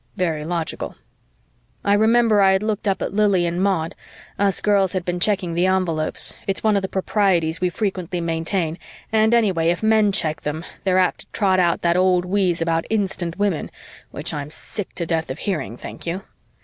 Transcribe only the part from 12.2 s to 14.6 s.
wheeze about "instant women" which I'm